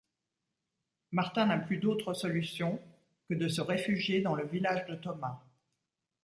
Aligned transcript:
Martin 1.11 1.45
n'a 1.45 1.59
plus 1.59 1.77
d'autre 1.77 2.15
solution 2.15 2.81
que 3.29 3.35
de 3.35 3.47
se 3.47 3.61
réfugier 3.61 4.21
dans 4.21 4.33
le 4.33 4.47
village 4.47 4.87
de 4.87 4.95
Thomas. 4.95 5.43